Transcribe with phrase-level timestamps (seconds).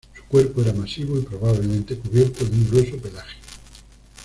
[0.15, 3.37] Su cuerpo era masivo y probablemente cubierto de un grueso pelaje.